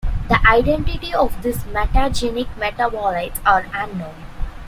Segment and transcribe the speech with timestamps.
[0.29, 4.25] The identity of these mutagenic metabolites are unknown.